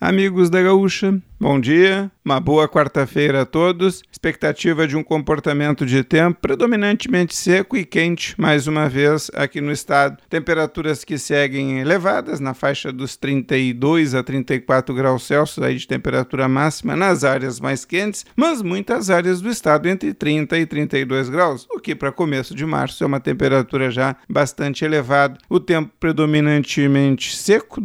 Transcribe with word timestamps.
Amigos 0.00 0.48
da 0.48 0.62
Gaúcha, 0.62 1.20
bom 1.40 1.58
dia, 1.58 2.12
uma 2.22 2.38
boa 2.38 2.68
quarta-feira 2.68 3.42
a 3.42 3.46
todos. 3.46 4.02
Expectativa 4.12 4.86
de 4.86 4.94
um 4.94 5.02
comportamento 5.02 5.86
de 5.86 6.04
tempo 6.04 6.38
predominantemente 6.42 7.34
seco 7.34 7.76
e 7.78 7.84
quente, 7.86 8.38
mais 8.38 8.66
uma 8.66 8.86
vez 8.88 9.30
aqui 9.34 9.58
no 9.60 9.72
estado. 9.72 10.18
Temperaturas 10.28 11.02
que 11.02 11.16
seguem 11.16 11.80
elevadas, 11.80 12.38
na 12.38 12.52
faixa 12.52 12.92
dos 12.92 13.16
32 13.16 14.14
a 14.14 14.22
34 14.22 14.94
graus 14.94 15.26
Celsius 15.26 15.64
aí 15.64 15.76
de 15.76 15.88
temperatura 15.88 16.46
máxima 16.46 16.94
nas 16.94 17.24
áreas 17.24 17.58
mais 17.58 17.86
quentes, 17.86 18.26
mas 18.36 18.60
muitas 18.60 19.08
áreas 19.08 19.40
do 19.40 19.48
estado 19.48 19.88
entre 19.88 20.12
30 20.12 20.58
e 20.58 20.66
32 20.66 21.30
graus, 21.30 21.66
o 21.70 21.80
que 21.80 21.94
para 21.94 22.12
começo 22.12 22.54
de 22.54 22.66
março 22.66 23.02
é 23.02 23.06
uma 23.06 23.18
temperatura 23.18 23.90
já 23.90 24.14
bastante 24.28 24.84
elevada. 24.84 25.38
O 25.48 25.58
tempo 25.58 25.90
predominantemente 25.98 27.34
seco 27.34 27.80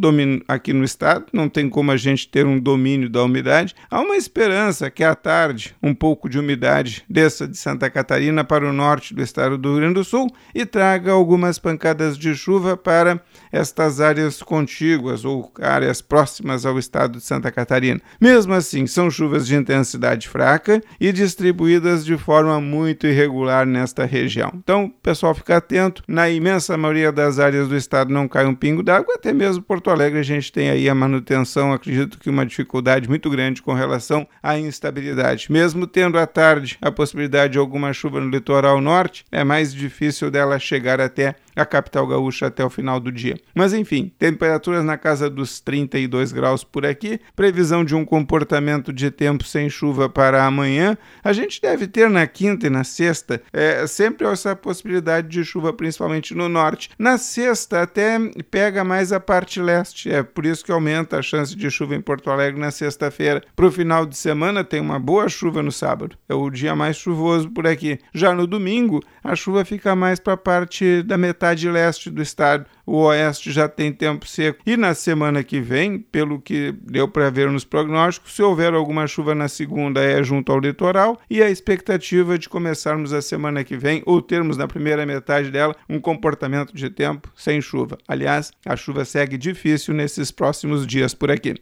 aqui 0.46 0.74
no 0.74 0.84
estado, 0.84 1.24
não 1.32 1.48
tem 1.48 1.70
como 1.70 1.90
a 1.90 1.96
gente 1.96 2.28
ter 2.28 2.44
um 2.44 2.60
domínio 2.60 3.08
da 3.08 3.24
umidade, 3.24 3.45
há 3.90 4.00
uma 4.00 4.16
esperança 4.16 4.90
que 4.90 5.04
à 5.04 5.14
tarde 5.14 5.74
um 5.82 5.94
pouco 5.94 6.28
de 6.28 6.38
umidade 6.38 7.04
desça 7.08 7.46
de 7.46 7.56
Santa 7.56 7.88
Catarina 7.88 8.44
para 8.44 8.68
o 8.68 8.72
norte 8.72 9.14
do 9.14 9.22
estado 9.22 9.56
do 9.56 9.70
Rio 9.70 9.80
Grande 9.80 9.94
do 9.94 10.04
Sul 10.04 10.28
e 10.54 10.64
traga 10.64 11.12
algumas 11.12 11.58
pancadas 11.58 12.18
de 12.18 12.34
chuva 12.34 12.76
para 12.76 13.20
estas 13.52 14.00
áreas 14.00 14.42
contíguas 14.42 15.24
ou 15.24 15.52
áreas 15.60 16.00
próximas 16.00 16.66
ao 16.66 16.78
estado 16.78 17.18
de 17.18 17.24
Santa 17.24 17.50
Catarina. 17.50 18.00
Mesmo 18.20 18.54
assim, 18.54 18.86
são 18.86 19.10
chuvas 19.10 19.46
de 19.46 19.56
intensidade 19.56 20.28
fraca 20.28 20.82
e 21.00 21.12
distribuídas 21.12 22.04
de 22.04 22.16
forma 22.16 22.60
muito 22.60 23.06
irregular 23.06 23.66
nesta 23.66 24.04
região. 24.04 24.50
Então, 24.54 24.92
pessoal, 25.02 25.34
fica 25.34 25.56
atento. 25.56 26.02
Na 26.06 26.28
imensa 26.28 26.76
maioria 26.76 27.12
das 27.12 27.38
áreas 27.38 27.68
do 27.68 27.76
estado 27.76 28.12
não 28.12 28.28
cai 28.28 28.46
um 28.46 28.54
pingo 28.54 28.82
d'água, 28.82 29.14
até 29.14 29.32
mesmo 29.32 29.62
Porto 29.62 29.90
Alegre 29.90 30.18
a 30.18 30.22
gente 30.22 30.52
tem 30.52 30.70
aí 30.70 30.88
a 30.88 30.94
manutenção, 30.94 31.72
acredito 31.72 32.18
que 32.18 32.30
uma 32.30 32.46
dificuldade 32.46 33.08
muito 33.08 33.30
grande 33.36 33.60
com 33.60 33.74
relação 33.74 34.26
à 34.42 34.58
instabilidade. 34.58 35.52
Mesmo 35.52 35.86
tendo 35.86 36.18
à 36.18 36.26
tarde 36.26 36.78
a 36.80 36.90
possibilidade 36.90 37.52
de 37.52 37.58
alguma 37.58 37.92
chuva 37.92 38.18
no 38.18 38.30
litoral 38.30 38.80
norte, 38.80 39.24
é 39.30 39.44
mais 39.44 39.74
difícil 39.74 40.30
dela 40.30 40.58
chegar 40.58 41.00
até 41.00 41.34
a 41.56 41.64
capital 41.64 42.06
gaúcha 42.06 42.46
até 42.46 42.64
o 42.64 42.70
final 42.70 43.00
do 43.00 43.10
dia. 43.10 43.36
Mas 43.54 43.72
enfim, 43.72 44.12
temperaturas 44.18 44.84
na 44.84 44.98
casa 44.98 45.30
dos 45.30 45.58
32 45.60 46.30
graus 46.30 46.62
por 46.62 46.84
aqui, 46.84 47.18
previsão 47.34 47.84
de 47.84 47.94
um 47.94 48.04
comportamento 48.04 48.92
de 48.92 49.10
tempo 49.10 49.44
sem 49.44 49.70
chuva 49.70 50.08
para 50.08 50.44
amanhã. 50.44 50.96
A 51.24 51.32
gente 51.32 51.60
deve 51.60 51.86
ter 51.86 52.10
na 52.10 52.26
quinta 52.26 52.66
e 52.66 52.70
na 52.70 52.84
sexta 52.84 53.42
é, 53.52 53.86
sempre 53.86 54.26
essa 54.26 54.54
possibilidade 54.54 55.28
de 55.28 55.44
chuva, 55.44 55.72
principalmente 55.72 56.34
no 56.34 56.48
norte. 56.48 56.90
Na 56.98 57.16
sexta 57.16 57.82
até 57.82 58.18
pega 58.50 58.84
mais 58.84 59.12
a 59.12 59.18
parte 59.18 59.60
leste, 59.60 60.10
é 60.10 60.22
por 60.22 60.44
isso 60.44 60.64
que 60.64 60.72
aumenta 60.72 61.18
a 61.18 61.22
chance 61.22 61.56
de 61.56 61.70
chuva 61.70 61.94
em 61.94 62.00
Porto 62.00 62.30
Alegre 62.30 62.60
na 62.60 62.70
sexta-feira. 62.70 63.42
Para 63.54 63.66
o 63.66 63.72
final 63.72 64.04
de 64.04 64.16
semana 64.16 64.62
tem 64.62 64.80
uma 64.80 64.98
boa 64.98 65.28
chuva 65.28 65.62
no 65.62 65.72
sábado, 65.72 66.16
é 66.28 66.34
o 66.34 66.50
dia 66.50 66.76
mais 66.76 66.96
chuvoso 66.96 67.48
por 67.50 67.66
aqui. 67.66 67.98
Já 68.12 68.34
no 68.34 68.46
domingo, 68.46 69.02
a 69.24 69.34
chuva 69.34 69.64
fica 69.64 69.96
mais 69.96 70.20
para 70.20 70.34
a 70.34 70.36
parte 70.36 71.02
da 71.02 71.16
metade 71.16 71.45
metade 71.46 71.70
leste 71.70 72.10
do 72.10 72.20
estado. 72.20 72.66
O 72.84 73.02
oeste 73.02 73.52
já 73.52 73.68
tem 73.68 73.92
tempo 73.92 74.26
seco. 74.26 74.62
E 74.66 74.76
na 74.76 74.94
semana 74.94 75.42
que 75.42 75.60
vem, 75.60 75.98
pelo 75.98 76.40
que 76.40 76.72
deu 76.82 77.08
para 77.08 77.30
ver 77.30 77.50
nos 77.50 77.64
prognósticos, 77.64 78.34
se 78.34 78.42
houver 78.42 78.74
alguma 78.74 79.06
chuva 79.06 79.34
na 79.34 79.48
segunda 79.48 80.02
é 80.02 80.22
junto 80.22 80.52
ao 80.52 80.58
litoral 80.58 81.20
e 81.28 81.42
a 81.42 81.50
expectativa 81.50 82.38
de 82.38 82.48
começarmos 82.48 83.12
a 83.12 83.20
semana 83.20 83.64
que 83.64 83.76
vem, 83.76 84.02
ou 84.06 84.22
termos 84.22 84.56
na 84.56 84.66
primeira 84.66 85.04
metade 85.04 85.50
dela, 85.50 85.74
um 85.88 86.00
comportamento 86.00 86.74
de 86.74 86.88
tempo 86.90 87.30
sem 87.34 87.60
chuva. 87.60 87.98
Aliás, 88.06 88.52
a 88.64 88.76
chuva 88.76 89.04
segue 89.04 89.36
difícil 89.36 89.94
nesses 89.94 90.30
próximos 90.30 90.86
dias 90.86 91.14
por 91.14 91.30
aqui. 91.30 91.54